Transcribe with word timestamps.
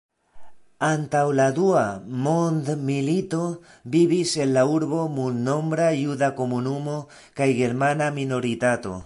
Antaŭ 0.85 1.19
la 1.39 1.43
dua 1.57 1.83
mondmilito 2.27 3.41
vivis 3.97 4.33
en 4.45 4.51
la 4.57 4.65
urbo 4.79 5.03
multnombra 5.19 5.91
juda 5.99 6.31
komunumo 6.41 6.99
kaj 7.41 7.53
germana 7.63 8.11
minoritato. 8.21 8.99